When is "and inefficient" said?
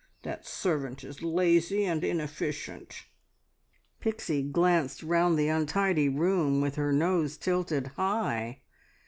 1.85-3.05